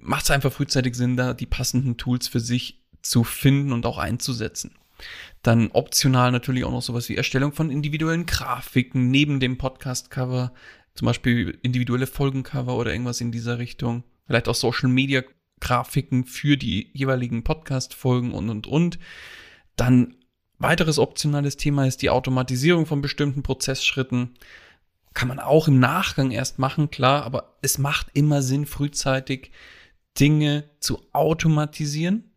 macht 0.00 0.24
es 0.24 0.30
einfach 0.30 0.52
frühzeitig 0.52 0.94
Sinn, 0.94 1.16
da 1.16 1.34
die 1.34 1.46
passenden 1.46 1.96
Tools 1.96 2.28
für 2.28 2.40
sich 2.40 2.82
zu 3.02 3.24
finden 3.24 3.72
und 3.72 3.86
auch 3.86 3.98
einzusetzen. 3.98 4.72
Dann 5.42 5.70
optional 5.70 6.32
natürlich 6.32 6.64
auch 6.64 6.72
noch 6.72 6.82
sowas 6.82 7.08
wie 7.08 7.16
Erstellung 7.16 7.52
von 7.52 7.70
individuellen 7.70 8.26
Grafiken 8.26 9.10
neben 9.10 9.40
dem 9.40 9.56
Podcast-Cover, 9.56 10.52
zum 10.94 11.06
Beispiel 11.06 11.58
individuelle 11.62 12.06
Folgencover 12.06 12.76
oder 12.76 12.92
irgendwas 12.92 13.20
in 13.20 13.32
dieser 13.32 13.58
Richtung. 13.58 14.04
Vielleicht 14.26 14.48
auch 14.48 14.54
Social 14.54 14.90
Media 14.90 15.22
Grafiken 15.60 16.24
für 16.24 16.56
die 16.56 16.90
jeweiligen 16.92 17.44
Podcast-Folgen 17.44 18.32
und, 18.32 18.50
und, 18.50 18.66
und. 18.66 18.98
Dann 19.76 20.16
weiteres 20.58 20.98
optionales 20.98 21.56
Thema 21.56 21.86
ist 21.86 22.02
die 22.02 22.10
Automatisierung 22.10 22.86
von 22.86 23.00
bestimmten 23.00 23.42
Prozessschritten. 23.42 24.34
Kann 25.14 25.28
man 25.28 25.38
auch 25.38 25.68
im 25.68 25.78
Nachgang 25.78 26.30
erst 26.30 26.58
machen, 26.58 26.90
klar, 26.90 27.24
aber 27.24 27.56
es 27.62 27.78
macht 27.78 28.08
immer 28.12 28.42
Sinn, 28.42 28.66
frühzeitig 28.66 29.50
Dinge 30.20 30.64
zu 30.80 31.02
automatisieren 31.12 32.30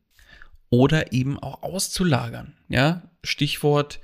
oder 0.69 1.11
eben 1.11 1.37
auch 1.39 1.63
auszulagern. 1.63 2.55
Ja, 2.69 3.03
Stichwort 3.23 3.99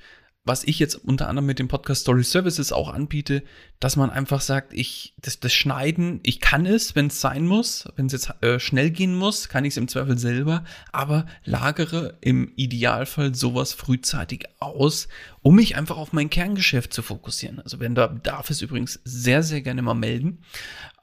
was 0.50 0.64
ich 0.64 0.80
jetzt 0.80 0.96
unter 0.96 1.28
anderem 1.28 1.46
mit 1.46 1.60
dem 1.60 1.68
Podcast 1.68 2.02
Story 2.02 2.24
Services 2.24 2.72
auch 2.72 2.90
anbiete, 2.92 3.44
dass 3.80 3.96
man 3.96 4.10
einfach 4.10 4.42
sagt, 4.42 4.74
ich, 4.74 5.14
das, 5.22 5.40
das 5.40 5.54
Schneiden, 5.54 6.22
ich 6.24 6.40
kann 6.40 6.66
es, 6.66 6.96
wenn 6.96 7.08
es 7.08 7.22
sein 7.22 7.46
muss, 7.46 7.88
wenn 7.98 8.08
es 8.08 8.14
jetzt 8.14 8.34
äh, 8.42 8.60
schnell 8.60 8.90
gehen 8.90 9.16
muss, 9.16 9.48
kann 9.48 9.64
ich 9.64 9.74
es 9.74 9.78
im 9.78 9.88
Zweifel 9.88 10.18
selber, 10.18 10.64
aber 10.92 11.28
lagere 11.44 12.18
im 12.22 12.52
Idealfall 12.56 13.36
sowas 13.36 13.74
frühzeitig 13.74 14.46
aus, 14.60 15.08
um 15.42 15.56
mich 15.56 15.76
einfach 15.76 15.98
auf 15.98 16.14
mein 16.14 16.32
Kerngeschäft 16.32 16.94
zu 16.94 17.04
fokussieren. 17.04 17.60
Also 17.60 17.80
wenn 17.80 17.94
da 17.94 18.08
darf 18.08 18.50
es 18.50 18.64
übrigens 18.64 19.00
sehr, 19.04 19.44
sehr 19.44 19.62
gerne 19.62 19.84
mal 19.84 19.94
melden, 19.94 20.40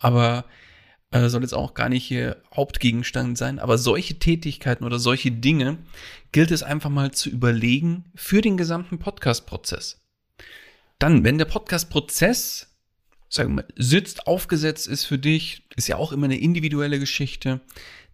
aber 0.00 0.44
äh, 1.10 1.28
soll 1.28 1.42
jetzt 1.42 1.54
auch 1.54 1.74
gar 1.74 1.88
nicht 1.88 2.04
hier 2.04 2.42
Hauptgegenstand 2.54 3.38
sein, 3.38 3.58
aber 3.58 3.78
solche 3.78 4.18
Tätigkeiten 4.18 4.84
oder 4.84 4.98
solche 4.98 5.30
Dinge 5.30 5.78
gilt 6.32 6.50
es 6.50 6.62
einfach 6.62 6.90
mal 6.90 7.12
zu 7.12 7.30
überlegen 7.30 8.04
für 8.14 8.40
den 8.40 8.56
gesamten 8.56 8.98
Podcast-Prozess. 8.98 10.02
Dann, 10.98 11.24
wenn 11.24 11.38
der 11.38 11.44
Podcast-Prozess, 11.44 12.76
sagen 13.28 13.50
wir 13.50 13.62
mal, 13.62 13.68
sitzt, 13.76 14.26
aufgesetzt 14.26 14.88
ist 14.88 15.04
für 15.04 15.18
dich, 15.18 15.66
ist 15.76 15.88
ja 15.88 15.96
auch 15.96 16.12
immer 16.12 16.24
eine 16.24 16.38
individuelle 16.38 16.98
Geschichte, 16.98 17.60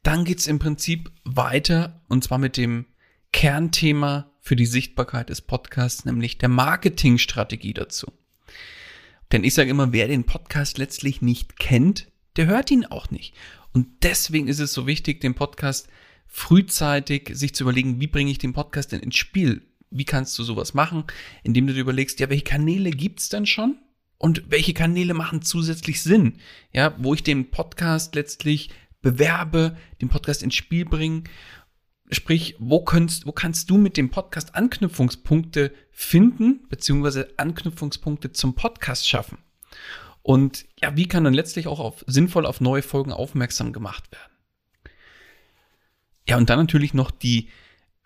dann 0.02 0.24
geht's 0.24 0.46
im 0.46 0.58
Prinzip 0.58 1.10
weiter 1.24 2.02
und 2.08 2.24
zwar 2.24 2.38
mit 2.38 2.56
dem 2.56 2.86
Kernthema 3.32 4.30
für 4.40 4.56
die 4.56 4.66
Sichtbarkeit 4.66 5.30
des 5.30 5.40
Podcasts, 5.40 6.04
nämlich 6.04 6.38
der 6.38 6.48
Marketingstrategie 6.48 7.72
dazu. 7.72 8.12
Denn 9.30 9.44
ich 9.44 9.54
sage 9.54 9.70
immer, 9.70 9.92
wer 9.92 10.08
den 10.08 10.24
Podcast 10.24 10.76
letztlich 10.76 11.22
nicht 11.22 11.58
kennt, 11.58 12.11
der 12.36 12.46
hört 12.46 12.70
ihn 12.70 12.84
auch 12.84 13.10
nicht. 13.10 13.34
Und 13.72 13.88
deswegen 14.02 14.48
ist 14.48 14.60
es 14.60 14.72
so 14.72 14.86
wichtig, 14.86 15.20
den 15.20 15.34
Podcast 15.34 15.88
frühzeitig 16.26 17.30
sich 17.34 17.54
zu 17.54 17.64
überlegen, 17.64 18.00
wie 18.00 18.06
bringe 18.06 18.30
ich 18.30 18.38
den 18.38 18.52
Podcast 18.52 18.92
denn 18.92 19.00
ins 19.00 19.16
Spiel? 19.16 19.62
Wie 19.90 20.04
kannst 20.04 20.38
du 20.38 20.42
sowas 20.42 20.72
machen, 20.72 21.04
indem 21.42 21.66
du 21.66 21.74
dir 21.74 21.80
überlegst, 21.80 22.20
ja, 22.20 22.30
welche 22.30 22.44
Kanäle 22.44 22.90
gibt's 22.90 23.28
denn 23.28 23.44
schon? 23.46 23.78
Und 24.16 24.50
welche 24.50 24.72
Kanäle 24.72 25.14
machen 25.14 25.42
zusätzlich 25.42 26.00
Sinn? 26.00 26.38
Ja, 26.72 26.94
wo 26.98 27.12
ich 27.12 27.22
den 27.22 27.50
Podcast 27.50 28.14
letztlich 28.14 28.70
bewerbe, 29.02 29.76
den 30.00 30.08
Podcast 30.08 30.42
ins 30.42 30.54
Spiel 30.54 30.84
bringe. 30.84 31.24
Sprich, 32.10 32.56
wo 32.58 32.84
kannst, 32.84 33.26
wo 33.26 33.32
kannst 33.32 33.68
du 33.68 33.76
mit 33.76 33.96
dem 33.96 34.10
Podcast 34.10 34.54
Anknüpfungspunkte 34.54 35.72
finden, 35.90 36.66
beziehungsweise 36.68 37.28
Anknüpfungspunkte 37.36 38.32
zum 38.32 38.54
Podcast 38.54 39.08
schaffen? 39.08 39.38
Und 40.22 40.66
ja, 40.80 40.96
wie 40.96 41.08
kann 41.08 41.24
dann 41.24 41.34
letztlich 41.34 41.66
auch 41.66 41.80
auf, 41.80 42.04
sinnvoll 42.06 42.46
auf 42.46 42.60
neue 42.60 42.82
Folgen 42.82 43.12
aufmerksam 43.12 43.72
gemacht 43.72 44.10
werden? 44.12 44.32
Ja, 46.28 46.36
und 46.36 46.48
dann 46.48 46.60
natürlich 46.60 46.94
noch 46.94 47.10
die 47.10 47.48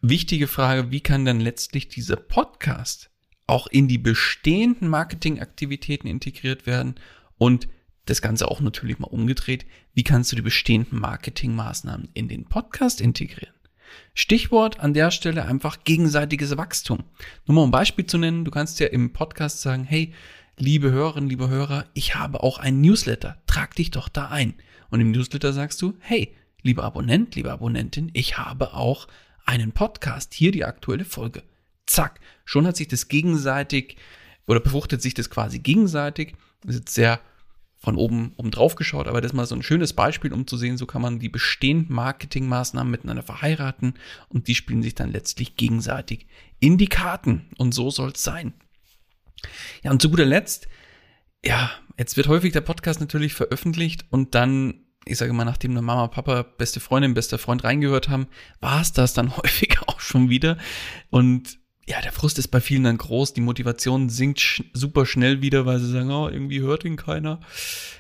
wichtige 0.01 0.47
Frage, 0.47 0.91
wie 0.91 1.01
kann 1.01 1.25
dann 1.25 1.41
letztlich 1.41 1.89
dieser 1.89 2.17
Podcast 2.17 3.11
auch 3.47 3.67
in 3.67 3.89
die 3.89 3.99
bestehenden 3.99 4.89
Marketingaktivitäten 4.89 6.09
integriert 6.09 6.67
werden 6.67 6.97
und 7.39 7.69
das 8.07 8.23
Ganze 8.23 8.49
auch 8.49 8.61
natürlich 8.61 8.99
mal 8.99 9.09
umgedreht, 9.09 9.67
wie 9.95 10.05
kannst 10.05 10.33
du 10.33 10.37
die 10.37 10.43
bestehenden 10.43 10.99
Marketingmaßnahmen 10.99 12.09
in 12.15 12.29
den 12.29 12.47
Podcast 12.47 13.01
integrieren? 13.01 13.55
Stichwort 14.15 14.81
an 14.81 14.95
der 14.95 15.11
Stelle 15.11 15.45
einfach 15.45 15.85
gegenseitiges 15.85 16.57
Wachstum. 16.57 17.05
Nur 17.47 17.55
mal 17.55 17.63
um 17.63 17.69
ein 17.69 17.73
Beispiel 17.73 18.07
zu 18.07 18.19
nennen, 18.19 18.45
du 18.45 18.51
kannst 18.51 18.81
ja 18.81 18.87
im 18.87 19.13
Podcast 19.13 19.61
sagen, 19.61 19.85
hey, 19.85 20.13
liebe 20.59 20.91
Hörerinnen, 20.91 21.29
liebe 21.29 21.49
Hörer, 21.49 21.87
ich 21.95 22.15
habe 22.15 22.43
auch 22.43 22.59
einen 22.59 22.81
Newsletter, 22.81 23.37
trag 23.47 23.75
dich 23.75 23.91
doch 23.91 24.09
da 24.09 24.29
ein. 24.29 24.55
Und 24.91 25.01
im 25.01 25.11
Newsletter 25.11 25.53
sagst 25.53 25.83
du, 25.83 25.95
hey, 26.01 26.35
lieber 26.63 26.85
Abonnent, 26.85 27.35
liebe 27.35 27.53
Abonnentin, 27.53 28.11
ich 28.15 28.39
habe 28.39 28.75
auch 28.75 29.07
einen 29.45 29.73
Podcast, 29.73 30.35
hier 30.35 30.53
die 30.53 30.65
aktuelle 30.65 31.05
Folge. 31.05 31.43
Zack, 31.87 32.21
schon 32.45 32.67
hat 32.67 32.77
sich 32.77 32.89
das 32.89 33.09
gegenseitig 33.09 33.97
oder 34.47 34.61
befruchtet 34.61 35.03
sich 35.03 35.15
das 35.15 35.31
quasi 35.31 35.59
gegenseitig. 35.59 36.35
Das 36.63 36.75
ist 36.75 36.81
jetzt 36.81 36.95
sehr 36.95 37.21
von 37.79 37.97
oben, 37.97 38.33
oben 38.37 38.51
drauf 38.51 38.75
geschaut, 38.75 39.07
aber 39.07 39.21
das 39.21 39.33
ist 39.33 39.37
mal 39.37 39.47
so 39.47 39.55
ein 39.55 39.63
schönes 39.63 39.93
Beispiel, 39.93 40.33
um 40.33 40.47
zu 40.47 40.57
sehen, 40.57 40.79
so 40.79 40.87
kann 40.87 41.03
man 41.03 41.19
die 41.19 41.29
bestehenden 41.29 41.95
Marketingmaßnahmen 41.95 42.91
miteinander 42.91 43.23
verheiraten 43.23 43.95
und 44.29 44.49
die 44.49 44.55
spielen 44.55 44.83
sich 44.83 44.95
dann 44.95 45.13
letztlich 45.13 45.57
gegenseitig 45.57 46.27
in 46.59 46.79
die 46.79 46.89
Karten. 46.89 47.47
Und 47.59 47.75
so 47.75 47.91
soll 47.91 48.13
es 48.13 48.23
sein. 48.23 48.55
Ja, 49.83 49.91
und 49.91 50.03
zu 50.03 50.11
guter 50.11 50.25
Letzt, 50.25 50.69
ja, 51.45 51.71
jetzt 51.99 52.17
wird 52.17 52.29
häufig 52.29 52.53
der 52.53 52.61
Podcast 52.61 53.01
natürlich 53.01 53.35
veröffentlicht 53.35 54.05
und 54.11 54.35
dann, 54.35 54.87
ich 55.05 55.19
sage 55.19 55.33
mal, 55.33 55.45
nachdem 55.45 55.73
eine 55.73 55.83
Mama, 55.83 56.09
Papa, 56.09 56.43
beste 56.43 56.81
Freundin, 56.81 57.15
bester 57.15 57.39
Freund 57.39 57.65
reingehört 57.65 58.09
haben, 58.09 58.27
war 58.61 58.81
es 58.81 58.93
das 58.93 59.15
dann 59.15 59.37
häufig 59.37 59.79
auch 59.87 60.01
schon 60.01 60.29
wieder. 60.29 60.59
Und 61.11 61.59
ja, 61.89 62.01
der 62.01 62.13
Frust 62.13 62.39
ist 62.39 62.49
bei 62.49 62.61
vielen 62.61 62.85
dann 62.85 62.99
groß, 62.99 63.33
die 63.33 63.41
Motivation 63.41 64.09
sinkt 64.09 64.41
sch 64.41 64.65
super 64.73 65.07
schnell 65.07 65.41
wieder, 65.41 65.67
weil 65.67 65.79
sie 65.79 65.91
sagen, 65.91 66.11
oh, 66.11 66.29
irgendwie 66.29 66.61
hört 66.61 66.85
ihn 66.85 66.97
keiner. 66.97 67.41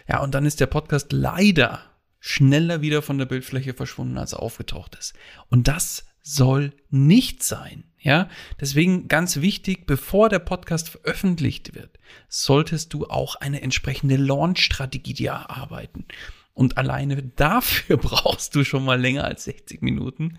Ja, 0.08 0.22
und 0.22 0.34
dann 0.34 0.44
ist 0.44 0.58
der 0.58 0.66
Podcast 0.66 1.12
leider 1.12 1.82
schneller 2.18 2.82
wieder 2.82 3.02
von 3.02 3.18
der 3.18 3.26
Bildfläche 3.26 3.74
verschwunden, 3.74 4.18
als 4.18 4.32
er 4.32 4.42
aufgetaucht 4.42 4.96
ist. 4.96 5.14
Und 5.48 5.68
das 5.68 6.04
soll 6.20 6.72
nicht 6.90 7.44
sein. 7.44 7.84
Ja, 8.06 8.28
deswegen 8.60 9.08
ganz 9.08 9.40
wichtig, 9.40 9.84
bevor 9.84 10.28
der 10.28 10.38
Podcast 10.38 10.90
veröffentlicht 10.90 11.74
wird, 11.74 11.98
solltest 12.28 12.94
du 12.94 13.06
auch 13.06 13.34
eine 13.34 13.62
entsprechende 13.62 14.14
Launch-Strategie 14.14 15.12
dir 15.12 15.32
erarbeiten. 15.32 16.04
Und 16.54 16.78
alleine 16.78 17.20
dafür 17.34 17.96
brauchst 17.96 18.54
du 18.54 18.62
schon 18.62 18.84
mal 18.84 19.00
länger 19.00 19.24
als 19.24 19.42
60 19.42 19.82
Minuten. 19.82 20.38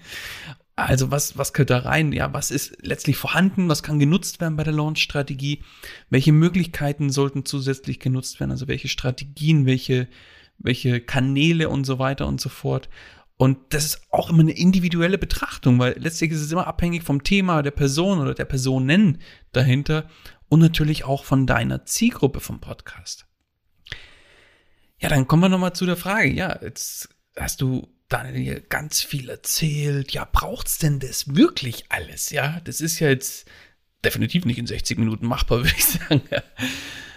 Also 0.77 1.11
was, 1.11 1.37
was 1.37 1.51
gehört 1.51 1.71
da 1.71 1.79
rein? 1.79 2.13
Ja, 2.13 2.31
was 2.31 2.51
ist 2.51 2.77
letztlich 2.85 3.17
vorhanden? 3.17 3.67
Was 3.67 3.83
kann 3.83 3.99
genutzt 3.99 4.39
werden 4.39 4.55
bei 4.55 4.63
der 4.63 4.71
Launch-Strategie? 4.71 5.61
Welche 6.09 6.31
Möglichkeiten 6.31 7.09
sollten 7.09 7.43
zusätzlich 7.43 7.99
genutzt 7.99 8.39
werden? 8.39 8.51
Also 8.51 8.69
welche 8.69 8.87
Strategien, 8.87 9.65
welche, 9.65 10.07
welche 10.57 11.01
Kanäle 11.01 11.67
und 11.67 11.83
so 11.83 11.99
weiter 11.99 12.27
und 12.27 12.39
so 12.39 12.47
fort. 12.47 12.87
Und 13.37 13.57
das 13.69 13.85
ist 13.85 14.01
auch 14.11 14.31
immer 14.31 14.41
eine 14.41 14.57
individuelle 14.57 15.19
Betrachtung, 15.19 15.77
weil 15.77 15.95
letztlich 15.99 16.31
ist 16.31 16.41
es 16.41 16.51
immer 16.51 16.65
abhängig 16.65 17.03
vom 17.03 17.23
Thema 17.23 17.61
der 17.61 17.71
Person 17.71 18.19
oder 18.19 18.33
der 18.33 18.45
Personen 18.45 19.21
dahinter 19.51 20.09
und 20.49 20.59
natürlich 20.59 21.03
auch 21.03 21.23
von 21.23 21.45
deiner 21.45 21.85
Zielgruppe 21.85 22.39
vom 22.39 22.59
Podcast. 22.59 23.27
Ja, 24.99 25.09
dann 25.09 25.27
kommen 25.27 25.43
wir 25.43 25.49
nochmal 25.49 25.73
zu 25.73 25.85
der 25.85 25.97
Frage. 25.97 26.31
Ja, 26.31 26.59
jetzt 26.63 27.09
hast 27.35 27.61
du 27.61 27.87
Daniel 28.09 28.61
ganz 28.61 29.03
viel 29.03 29.29
erzählt. 29.29 30.11
Ja, 30.11 30.27
braucht's 30.29 30.79
denn 30.79 30.99
das 30.99 31.35
wirklich 31.35 31.85
alles? 31.89 32.31
Ja, 32.31 32.59
das 32.63 32.81
ist 32.81 32.99
ja 32.99 33.09
jetzt 33.09 33.47
definitiv 34.03 34.45
nicht 34.45 34.57
in 34.57 34.65
60 34.65 34.97
Minuten 34.97 35.27
machbar, 35.27 35.59
würde 35.63 35.75
ich 35.77 35.85
sagen. 35.85 36.21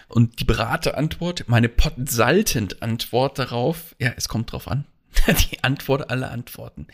Und 0.08 0.40
die 0.40 0.44
Beraterantwort, 0.44 1.44
meine 1.46 1.68
Potsaltend-Antwort 1.68 3.38
darauf, 3.38 3.94
ja, 3.98 4.12
es 4.16 4.28
kommt 4.28 4.52
drauf 4.52 4.68
an. 4.68 4.84
die 5.50 5.62
Antwort 5.64 6.10
aller 6.10 6.30
Antworten. 6.30 6.86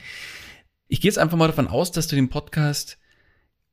Ich 0.89 1.01
gehe 1.01 1.09
jetzt 1.09 1.19
einfach 1.19 1.37
mal 1.37 1.49
davon 1.49 1.69
aus, 1.69 1.93
dass 1.93 2.07
du 2.07 2.17
den 2.17 2.29
Podcast, 2.29 2.99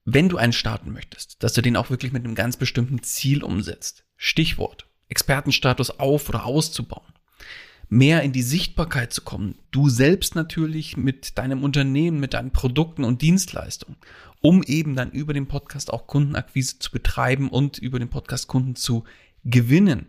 wenn 0.06 0.30
du 0.30 0.38
einen 0.38 0.54
starten 0.54 0.92
möchtest, 0.92 1.44
dass 1.44 1.54
du 1.54 1.62
den 1.62 1.76
auch 1.76 1.90
wirklich 1.90 2.12
mit 2.12 2.24
einem 2.24 2.36
ganz 2.36 2.58
bestimmten 2.58 3.04
Ziel 3.04 3.44
umsetzt. 3.44 4.04
Stichwort, 4.18 4.88
Expertenstatus 5.10 5.92
auf 6.00 6.30
oder 6.30 6.46
auszubauen. 6.46 7.14
Mehr 7.90 8.24
in 8.24 8.32
die 8.32 8.42
Sichtbarkeit 8.42 9.14
zu 9.14 9.22
kommen. 9.22 9.60
Du 9.70 9.90
selbst 9.90 10.34
natürlich 10.34 10.98
mit 10.98 11.38
deinem 11.38 11.64
Unternehmen, 11.64 12.20
mit 12.20 12.34
deinen 12.34 12.52
Produkten 12.52 13.04
und 13.04 13.22
Dienstleistungen, 13.22 13.98
um 14.42 14.64
eben 14.64 14.96
dann 14.96 15.12
über 15.12 15.34
den 15.34 15.48
Podcast 15.48 15.94
auch 15.94 16.08
Kundenakquise 16.08 16.80
zu 16.80 16.92
betreiben 16.92 17.50
und 17.50 17.78
über 17.78 18.00
den 18.00 18.10
Podcast 18.10 18.48
Kunden 18.48 18.76
zu 18.76 19.04
gewinnen. 19.44 20.08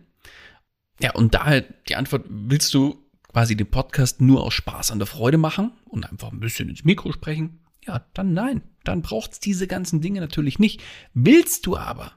Ja, 0.99 1.13
und 1.13 1.35
daher 1.35 1.61
die 1.87 1.95
Antwort, 1.95 2.25
willst 2.29 2.73
du 2.73 3.04
quasi 3.35 3.57
den 3.57 3.69
Podcast 3.69 4.21
nur 4.21 4.45
aus 4.45 4.53
Spaß 4.53 4.91
an 4.91 4.99
der 4.99 5.07
Freude 5.07 5.37
machen 5.37 5.73
und 5.89 6.09
einfach 6.09 6.31
ein 6.31 6.39
bisschen 6.39 6.69
ins 6.69 6.85
Mikro 6.85 7.11
sprechen, 7.11 7.59
ja, 7.85 8.07
dann 8.13 8.31
nein, 8.31 8.61
dann 8.85 9.01
braucht 9.01 9.33
es 9.33 9.39
diese 9.41 9.67
ganzen 9.67 9.99
Dinge 9.99 10.21
natürlich 10.21 10.57
nicht. 10.57 10.81
Willst 11.13 11.65
du 11.65 11.75
aber 11.75 12.13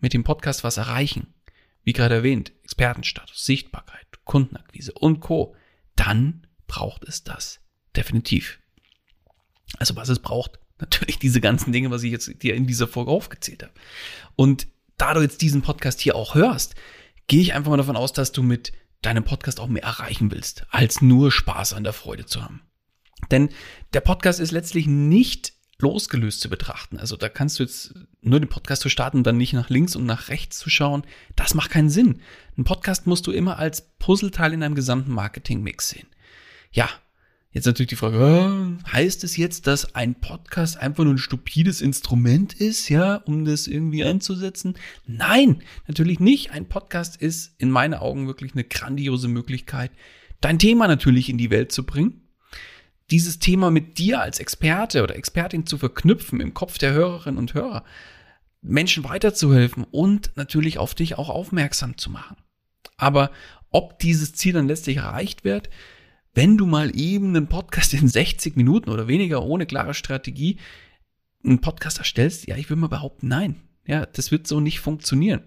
mit 0.00 0.14
dem 0.14 0.24
Podcast 0.24 0.64
was 0.64 0.78
erreichen, 0.78 1.34
wie 1.84 1.92
gerade 1.92 2.14
erwähnt, 2.14 2.52
Expertenstatus, 2.62 3.44
Sichtbarkeit, 3.44 4.06
Kundenakquise 4.24 4.94
und 4.94 5.20
Co., 5.20 5.54
dann 5.94 6.46
braucht 6.66 7.04
es 7.04 7.22
das 7.22 7.60
definitiv. 7.94 8.58
Also 9.76 9.94
was 9.94 10.08
es 10.08 10.20
braucht, 10.20 10.58
natürlich 10.78 11.18
diese 11.18 11.42
ganzen 11.42 11.72
Dinge, 11.72 11.90
was 11.90 12.02
ich 12.02 12.12
jetzt 12.12 12.42
dir 12.42 12.54
in 12.54 12.66
dieser 12.66 12.88
Folge 12.88 13.10
aufgezählt 13.10 13.62
habe. 13.62 13.74
Und 14.36 14.68
da 14.96 15.12
du 15.12 15.20
jetzt 15.20 15.42
diesen 15.42 15.60
Podcast 15.60 16.00
hier 16.00 16.16
auch 16.16 16.34
hörst, 16.34 16.76
gehe 17.26 17.42
ich 17.42 17.52
einfach 17.52 17.68
mal 17.68 17.76
davon 17.76 17.96
aus, 17.96 18.14
dass 18.14 18.32
du 18.32 18.42
mit 18.42 18.72
deinem 19.02 19.24
Podcast 19.24 19.60
auch 19.60 19.68
mehr 19.68 19.82
erreichen 19.82 20.30
willst, 20.30 20.64
als 20.70 21.02
nur 21.02 21.30
Spaß 21.30 21.74
an 21.74 21.84
der 21.84 21.92
Freude 21.92 22.26
zu 22.26 22.42
haben. 22.42 22.62
Denn 23.30 23.50
der 23.92 24.00
Podcast 24.00 24.40
ist 24.40 24.52
letztlich 24.52 24.86
nicht 24.86 25.52
losgelöst 25.78 26.40
zu 26.40 26.48
betrachten. 26.48 26.98
Also 26.98 27.16
da 27.16 27.28
kannst 27.28 27.58
du 27.58 27.64
jetzt 27.64 27.94
nur 28.20 28.40
den 28.40 28.48
Podcast 28.48 28.82
zu 28.82 28.88
starten 28.88 29.18
und 29.18 29.26
dann 29.26 29.36
nicht 29.36 29.52
nach 29.52 29.68
links 29.68 29.96
und 29.96 30.06
nach 30.06 30.28
rechts 30.28 30.58
zu 30.58 30.70
schauen. 30.70 31.02
Das 31.36 31.54
macht 31.54 31.70
keinen 31.70 31.90
Sinn. 31.90 32.20
Ein 32.56 32.64
Podcast 32.64 33.06
musst 33.06 33.26
du 33.26 33.32
immer 33.32 33.58
als 33.58 33.92
Puzzleteil 33.98 34.52
in 34.52 34.62
einem 34.62 34.76
gesamten 34.76 35.12
Marketingmix 35.12 35.88
sehen. 35.88 36.06
Ja, 36.70 36.88
Jetzt 37.54 37.66
natürlich 37.66 37.90
die 37.90 37.96
Frage, 37.96 38.78
heißt 38.90 39.24
es 39.24 39.36
jetzt, 39.36 39.66
dass 39.66 39.94
ein 39.94 40.14
Podcast 40.14 40.78
einfach 40.78 41.04
nur 41.04 41.12
ein 41.12 41.18
stupides 41.18 41.82
Instrument 41.82 42.54
ist, 42.54 42.88
ja, 42.88 43.16
um 43.16 43.44
das 43.44 43.66
irgendwie 43.66 44.02
einzusetzen? 44.02 44.74
Nein, 45.06 45.62
natürlich 45.86 46.18
nicht. 46.18 46.52
Ein 46.52 46.66
Podcast 46.66 47.20
ist 47.20 47.54
in 47.58 47.70
meinen 47.70 47.92
Augen 47.92 48.26
wirklich 48.26 48.54
eine 48.54 48.64
grandiose 48.64 49.28
Möglichkeit, 49.28 49.90
dein 50.40 50.58
Thema 50.58 50.88
natürlich 50.88 51.28
in 51.28 51.36
die 51.36 51.50
Welt 51.50 51.72
zu 51.72 51.84
bringen. 51.84 52.22
Dieses 53.10 53.38
Thema 53.38 53.70
mit 53.70 53.98
dir 53.98 54.22
als 54.22 54.40
Experte 54.40 55.02
oder 55.02 55.14
Expertin 55.14 55.66
zu 55.66 55.76
verknüpfen 55.76 56.40
im 56.40 56.54
Kopf 56.54 56.78
der 56.78 56.94
Hörerinnen 56.94 57.38
und 57.38 57.52
Hörer, 57.52 57.84
Menschen 58.62 59.04
weiterzuhelfen 59.04 59.84
und 59.90 60.30
natürlich 60.36 60.78
auf 60.78 60.94
dich 60.94 61.18
auch 61.18 61.28
aufmerksam 61.28 61.98
zu 61.98 62.08
machen. 62.08 62.38
Aber 62.96 63.30
ob 63.70 63.98
dieses 63.98 64.32
Ziel 64.32 64.54
dann 64.54 64.68
letztlich 64.68 64.96
erreicht 64.96 65.44
wird, 65.44 65.68
wenn 66.34 66.56
du 66.56 66.66
mal 66.66 66.96
eben 66.98 67.28
einen 67.28 67.48
Podcast 67.48 67.94
in 67.94 68.08
60 68.08 68.56
Minuten 68.56 68.90
oder 68.90 69.08
weniger 69.08 69.42
ohne 69.42 69.66
klare 69.66 69.94
Strategie 69.94 70.58
einen 71.44 71.60
Podcast 71.60 71.98
erstellst, 71.98 72.46
ja, 72.46 72.56
ich 72.56 72.70
würde 72.70 72.80
mal 72.80 72.88
behaupten, 72.88 73.28
nein. 73.28 73.56
Ja, 73.86 74.06
das 74.06 74.30
wird 74.30 74.46
so 74.46 74.60
nicht 74.60 74.80
funktionieren. 74.80 75.42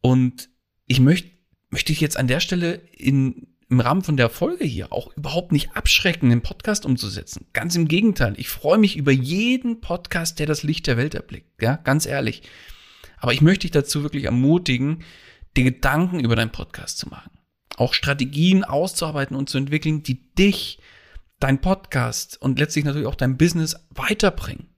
Und 0.00 0.50
ich 0.86 1.00
möchte, 1.00 1.30
möchte 1.70 1.92
ich 1.92 2.00
jetzt 2.00 2.16
an 2.16 2.26
der 2.26 2.40
Stelle 2.40 2.74
in, 2.92 3.46
im 3.68 3.80
Rahmen 3.80 4.02
von 4.02 4.16
der 4.16 4.28
Folge 4.28 4.64
hier 4.64 4.92
auch 4.92 5.16
überhaupt 5.16 5.52
nicht 5.52 5.76
abschrecken, 5.76 6.30
den 6.30 6.42
Podcast 6.42 6.84
umzusetzen. 6.84 7.46
Ganz 7.52 7.76
im 7.76 7.86
Gegenteil. 7.86 8.34
Ich 8.36 8.48
freue 8.48 8.78
mich 8.78 8.96
über 8.96 9.12
jeden 9.12 9.80
Podcast, 9.80 10.40
der 10.40 10.46
das 10.46 10.64
Licht 10.64 10.88
der 10.88 10.96
Welt 10.96 11.14
erblickt. 11.14 11.62
Ja, 11.62 11.76
ganz 11.76 12.04
ehrlich. 12.04 12.42
Aber 13.16 13.32
ich 13.32 13.40
möchte 13.40 13.62
dich 13.62 13.70
dazu 13.70 14.02
wirklich 14.02 14.24
ermutigen, 14.24 15.04
dir 15.56 15.64
Gedanken 15.64 16.18
über 16.18 16.34
deinen 16.34 16.50
Podcast 16.50 16.98
zu 16.98 17.08
machen 17.08 17.30
auch 17.76 17.94
Strategien 17.94 18.64
auszuarbeiten 18.64 19.36
und 19.36 19.48
zu 19.48 19.58
entwickeln, 19.58 20.02
die 20.02 20.34
dich, 20.34 20.78
dein 21.38 21.60
Podcast 21.60 22.40
und 22.40 22.58
letztlich 22.58 22.84
natürlich 22.84 23.08
auch 23.08 23.16
dein 23.16 23.36
Business 23.36 23.76
weiterbringen. 23.90 24.68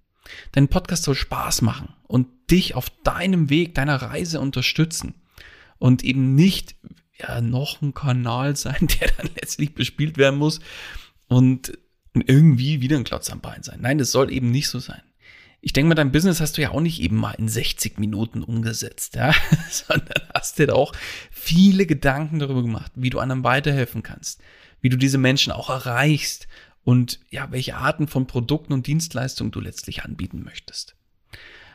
Dein 0.53 0.69
Podcast 0.69 1.03
soll 1.05 1.15
Spaß 1.15 1.63
machen 1.63 1.93
und 2.05 2.27
dich 2.51 2.75
auf 2.75 2.89
deinem 3.03 3.51
Weg, 3.51 3.75
deiner 3.75 3.97
Reise 3.97 4.41
unterstützen 4.41 5.15
und 5.79 6.03
eben 6.03 6.35
nicht 6.35 6.77
ja, 7.19 7.41
noch 7.41 7.83
ein 7.83 7.93
Kanal 7.95 8.57
sein, 8.57 8.89
der 9.01 9.11
dann 9.17 9.29
letztlich 9.35 9.75
bespielt 9.75 10.17
werden 10.17 10.39
muss 10.39 10.61
und 11.29 11.77
irgendwie 12.15 12.81
wieder 12.81 12.97
ein 12.97 13.05
Klotz 13.05 13.29
am 13.31 13.41
Bein 13.41 13.63
sein. 13.63 13.81
Nein, 13.81 13.99
das 13.99 14.13
soll 14.13 14.33
eben 14.33 14.51
nicht 14.51 14.69
so 14.69 14.79
sein 14.79 15.03
ich 15.65 15.73
denke 15.73 15.89
mal, 15.89 15.95
dein 15.95 16.13
Business 16.13 16.43
hast 16.43 16.59
du 16.59 16.63
ja 16.63 16.73
auch 16.73 16.81
nicht 16.83 17.01
eben 17.01 17.17
mal 17.17 17.33
in 17.33 17.49
60 17.49 17.99
Minuten 17.99 18.43
umgesetzt, 18.43 19.17
ja, 19.17 19.33
sondern 19.71 20.23
hast 20.35 20.59
dir 20.59 20.75
auch 20.75 20.93
viele 21.31 21.87
Gedanken 21.87 22.39
darüber 22.39 22.61
gemacht, 22.61 22.93
wie 22.97 23.09
du 23.09 23.19
anderen 23.19 23.45
weiterhelfen 23.45 24.03
kannst, 24.03 24.43
wie 24.83 24.91
du 24.91 24.99
diese 24.99 25.17
Menschen 25.17 25.53
auch 25.55 25.71
erreichst 25.71 26.49
und 26.85 27.19
ja, 27.31 27.51
welche 27.51 27.77
Arten 27.77 28.09
von 28.09 28.27
Produkten 28.27 28.75
und 28.75 28.87
Dienstleistungen 28.87 29.53
du 29.53 29.61
letztlich 29.61 30.05
anbieten 30.05 30.43
möchtest. 30.45 30.97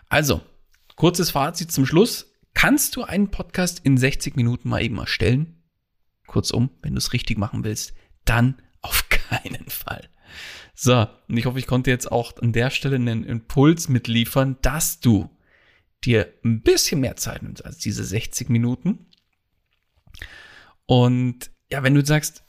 Also, 0.08 0.42
kurzes 0.96 1.32
Fazit 1.32 1.72
zum 1.72 1.88
Schluss. 1.88 2.28
Kannst 2.54 2.96
du 2.96 3.04
einen 3.04 3.32
Podcast 3.32 3.82
in 3.84 3.98
60 3.98 4.36
Minuten 4.36 4.70
mal 4.70 4.84
eben 4.84 5.00
erstellen? 5.00 5.64
Kurzum, 6.28 6.70
wenn 6.84 6.94
du 6.94 7.00
es 7.00 7.14
richtig 7.14 7.40
machen 7.40 7.64
willst, 7.64 7.94
dann 8.24 8.62
auf 8.82 9.10
keinen 9.10 9.68
Fall. 9.68 10.10
So, 10.82 11.08
und 11.28 11.36
ich 11.36 11.46
hoffe, 11.46 11.60
ich 11.60 11.68
konnte 11.68 11.90
jetzt 11.90 12.10
auch 12.10 12.38
an 12.42 12.54
der 12.54 12.70
Stelle 12.70 12.96
einen 12.96 13.26
Impuls 13.26 13.90
mitliefern, 13.90 14.56
dass 14.62 15.02
du 15.02 15.30
dir 16.06 16.32
ein 16.46 16.62
bisschen 16.62 17.02
mehr 17.02 17.18
Zeit 17.18 17.44
nimmst 17.44 17.66
als 17.66 17.80
diese 17.80 18.06
60 18.06 18.48
Minuten. 18.48 19.08
Und 20.86 21.52
ja, 21.70 21.84
wenn 21.84 21.96
du 21.96 22.06
sagst, 22.06 22.46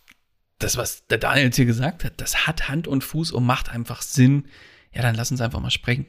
das, 0.61 0.77
was 0.77 1.09
der 1.09 1.19
Daniel 1.19 1.47
jetzt 1.47 1.57
hier 1.57 1.65
gesagt 1.65 2.05
hat, 2.05 2.21
das 2.21 2.47
hat 2.47 2.69
Hand 2.69 2.87
und 2.87 3.03
Fuß 3.03 3.33
und 3.33 3.45
macht 3.45 3.69
einfach 3.71 4.01
Sinn, 4.01 4.47
ja, 4.93 5.03
dann 5.03 5.17
lass 5.17 5.33
uns 5.33 5.41
einfach 5.41 5.59
mal 5.59 5.73
sprechen. 5.73 6.07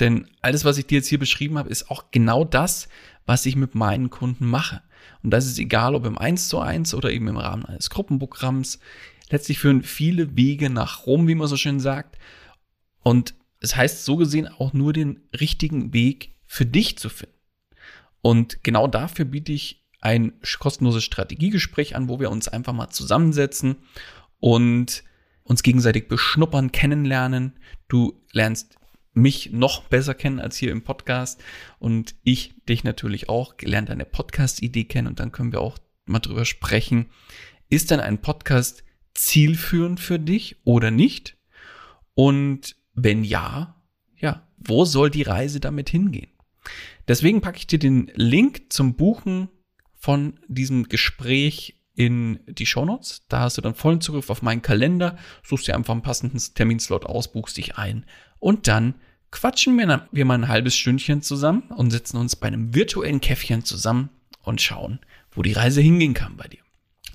Denn 0.00 0.28
alles, 0.42 0.66
was 0.66 0.76
ich 0.76 0.86
dir 0.86 0.96
jetzt 0.96 1.08
hier 1.08 1.18
beschrieben 1.18 1.56
habe, 1.56 1.70
ist 1.70 1.90
auch 1.90 2.10
genau 2.10 2.44
das, 2.44 2.90
was 3.24 3.46
ich 3.46 3.56
mit 3.56 3.74
meinen 3.74 4.10
Kunden 4.10 4.44
mache. 4.44 4.82
Und 5.22 5.30
das 5.30 5.46
ist 5.46 5.58
egal, 5.58 5.94
ob 5.94 6.04
im 6.04 6.18
1 6.18 6.46
zu 6.50 6.60
1 6.60 6.92
oder 6.92 7.10
eben 7.10 7.26
im 7.28 7.38
Rahmen 7.38 7.64
eines 7.64 7.88
Gruppenprogramms. 7.88 8.80
Letztlich 9.34 9.58
führen 9.58 9.82
viele 9.82 10.36
Wege 10.36 10.70
nach 10.70 11.06
Rom, 11.06 11.26
wie 11.26 11.34
man 11.34 11.48
so 11.48 11.56
schön 11.56 11.80
sagt. 11.80 12.18
Und 13.02 13.34
es 13.58 13.74
heißt 13.74 14.04
so 14.04 14.14
gesehen 14.14 14.46
auch 14.46 14.72
nur 14.72 14.92
den 14.92 15.22
richtigen 15.40 15.92
Weg 15.92 16.36
für 16.46 16.64
dich 16.64 16.98
zu 16.98 17.08
finden. 17.08 17.34
Und 18.22 18.62
genau 18.62 18.86
dafür 18.86 19.24
biete 19.24 19.50
ich 19.50 19.88
ein 20.00 20.34
kostenloses 20.60 21.02
Strategiegespräch 21.02 21.96
an, 21.96 22.08
wo 22.08 22.20
wir 22.20 22.30
uns 22.30 22.46
einfach 22.46 22.72
mal 22.72 22.90
zusammensetzen 22.90 23.78
und 24.38 25.02
uns 25.42 25.64
gegenseitig 25.64 26.06
beschnuppern, 26.06 26.70
kennenlernen. 26.70 27.54
Du 27.88 28.22
lernst 28.30 28.76
mich 29.14 29.50
noch 29.50 29.82
besser 29.82 30.14
kennen 30.14 30.38
als 30.38 30.56
hier 30.58 30.70
im 30.70 30.84
Podcast 30.84 31.42
und 31.80 32.14
ich 32.22 32.54
dich 32.68 32.84
natürlich 32.84 33.28
auch, 33.28 33.56
gelernt 33.56 33.88
deine 33.88 34.04
Podcast-Idee 34.04 34.84
kennen 34.84 35.08
und 35.08 35.18
dann 35.18 35.32
können 35.32 35.50
wir 35.50 35.60
auch 35.60 35.76
mal 36.04 36.20
drüber 36.20 36.44
sprechen. 36.44 37.06
Ist 37.68 37.90
denn 37.90 37.98
ein 37.98 38.20
Podcast 38.20 38.83
zielführend 39.14 40.00
für 40.00 40.18
dich 40.18 40.56
oder 40.64 40.90
nicht? 40.90 41.36
Und 42.14 42.76
wenn 42.94 43.24
ja, 43.24 43.80
ja, 44.16 44.46
wo 44.56 44.84
soll 44.84 45.10
die 45.10 45.22
Reise 45.22 45.60
damit 45.60 45.88
hingehen? 45.90 46.30
Deswegen 47.08 47.40
packe 47.40 47.58
ich 47.58 47.66
dir 47.66 47.78
den 47.78 48.10
Link 48.14 48.72
zum 48.72 48.94
Buchen 48.94 49.48
von 49.94 50.38
diesem 50.48 50.88
Gespräch 50.88 51.80
in 51.94 52.40
die 52.46 52.66
Shownotes. 52.66 53.24
Da 53.28 53.40
hast 53.40 53.58
du 53.58 53.62
dann 53.62 53.74
vollen 53.74 54.00
Zugriff 54.00 54.30
auf 54.30 54.42
meinen 54.42 54.62
Kalender, 54.62 55.16
suchst 55.42 55.68
dir 55.68 55.74
einfach 55.74 55.92
einen 55.92 56.02
passenden 56.02 56.40
Terminslot 56.54 57.06
aus, 57.06 57.32
buchst 57.32 57.56
dich 57.56 57.76
ein 57.76 58.06
und 58.38 58.66
dann 58.66 58.94
quatschen 59.30 59.76
wir, 59.76 60.24
mal 60.24 60.34
ein 60.34 60.48
halbes 60.48 60.76
Stündchen 60.76 61.22
zusammen 61.22 61.64
und 61.76 61.90
setzen 61.90 62.18
uns 62.18 62.36
bei 62.36 62.46
einem 62.46 62.74
virtuellen 62.74 63.20
Käffchen 63.20 63.64
zusammen 63.64 64.10
und 64.42 64.60
schauen, 64.60 65.00
wo 65.32 65.42
die 65.42 65.52
Reise 65.52 65.80
hingehen 65.80 66.14
kann 66.14 66.36
bei 66.36 66.46
dir. 66.46 66.63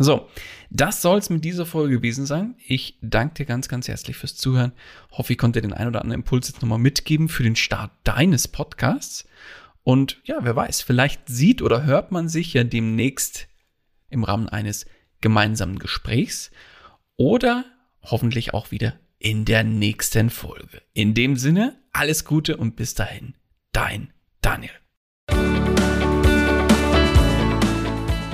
So, 0.02 0.30
das 0.70 1.02
soll's 1.02 1.30
mit 1.30 1.44
dieser 1.44 1.66
Folge 1.66 1.98
gewesen 1.98 2.26
sein. 2.26 2.56
Ich 2.66 2.98
danke 3.02 3.36
dir 3.36 3.46
ganz, 3.46 3.68
ganz 3.68 3.90
herzlich 3.90 4.16
fürs 4.16 4.38
Zuhören. 4.38 4.72
Hoffe, 5.12 5.34
ich 5.34 5.38
konnte 5.38 5.62
dir 5.62 5.68
den 5.68 5.78
ein 5.78 5.88
oder 5.88 6.02
anderen 6.02 6.22
Impuls 6.22 6.48
jetzt 6.48 6.62
nochmal 6.62 6.80
mitgeben 6.80 7.28
für 7.28 7.44
den 7.44 7.58
Start 7.58 7.92
deines 8.06 8.48
Podcasts. 8.48 9.28
Und 9.84 10.22
ja, 10.24 10.38
wer 10.42 10.56
weiß, 10.56 10.82
vielleicht 10.82 11.28
sieht 11.28 11.62
oder 11.62 11.84
hört 11.84 12.14
man 12.14 12.30
sich 12.30 12.54
ja 12.54 12.64
demnächst 12.64 13.50
im 14.10 14.24
Rahmen 14.24 14.48
eines 14.48 14.86
gemeinsamen 15.20 15.80
Gesprächs 15.80 16.52
oder 17.18 17.66
hoffentlich 18.02 18.54
auch 18.54 18.72
wieder 18.72 18.98
in 19.18 19.44
der 19.44 19.66
nächsten 19.66 20.30
Folge. 20.30 20.82
In 20.94 21.14
dem 21.14 21.36
Sinne, 21.36 21.78
alles 21.92 22.24
Gute 22.24 22.56
und 22.56 22.78
bis 22.78 22.94
dahin, 22.94 23.34
dein 23.74 24.14
Daniel. 24.42 24.72